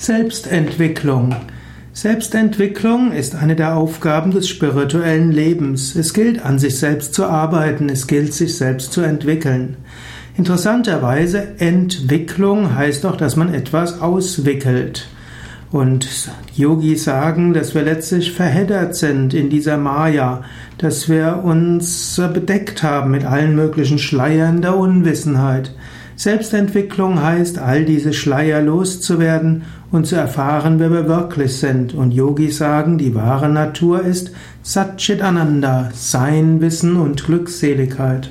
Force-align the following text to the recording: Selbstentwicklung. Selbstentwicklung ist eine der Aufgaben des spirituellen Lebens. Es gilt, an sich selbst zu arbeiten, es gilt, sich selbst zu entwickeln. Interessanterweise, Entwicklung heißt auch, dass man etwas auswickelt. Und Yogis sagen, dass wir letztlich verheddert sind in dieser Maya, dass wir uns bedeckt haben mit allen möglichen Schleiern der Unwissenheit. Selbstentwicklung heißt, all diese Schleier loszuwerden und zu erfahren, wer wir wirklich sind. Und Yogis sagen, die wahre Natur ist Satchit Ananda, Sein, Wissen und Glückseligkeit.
Selbstentwicklung. 0.00 1.34
Selbstentwicklung 1.92 3.10
ist 3.10 3.34
eine 3.34 3.56
der 3.56 3.74
Aufgaben 3.76 4.30
des 4.30 4.48
spirituellen 4.48 5.32
Lebens. 5.32 5.96
Es 5.96 6.14
gilt, 6.14 6.44
an 6.44 6.60
sich 6.60 6.78
selbst 6.78 7.14
zu 7.14 7.26
arbeiten, 7.26 7.88
es 7.88 8.06
gilt, 8.06 8.32
sich 8.32 8.56
selbst 8.56 8.92
zu 8.92 9.00
entwickeln. 9.00 9.76
Interessanterweise, 10.36 11.58
Entwicklung 11.58 12.76
heißt 12.76 13.04
auch, 13.06 13.16
dass 13.16 13.34
man 13.34 13.52
etwas 13.52 14.00
auswickelt. 14.00 15.08
Und 15.72 16.30
Yogis 16.54 17.02
sagen, 17.02 17.52
dass 17.52 17.74
wir 17.74 17.82
letztlich 17.82 18.30
verheddert 18.30 18.94
sind 18.94 19.34
in 19.34 19.50
dieser 19.50 19.78
Maya, 19.78 20.44
dass 20.78 21.08
wir 21.08 21.42
uns 21.42 22.20
bedeckt 22.32 22.84
haben 22.84 23.10
mit 23.10 23.24
allen 23.24 23.56
möglichen 23.56 23.98
Schleiern 23.98 24.62
der 24.62 24.76
Unwissenheit. 24.76 25.72
Selbstentwicklung 26.18 27.22
heißt, 27.22 27.60
all 27.60 27.84
diese 27.84 28.12
Schleier 28.12 28.60
loszuwerden 28.60 29.62
und 29.92 30.08
zu 30.08 30.16
erfahren, 30.16 30.80
wer 30.80 30.90
wir 30.90 31.06
wirklich 31.06 31.58
sind. 31.58 31.94
Und 31.94 32.10
Yogis 32.10 32.58
sagen, 32.58 32.98
die 32.98 33.14
wahre 33.14 33.48
Natur 33.48 34.02
ist 34.02 34.32
Satchit 34.64 35.22
Ananda, 35.22 35.90
Sein, 35.94 36.60
Wissen 36.60 36.96
und 36.96 37.24
Glückseligkeit. 37.24 38.30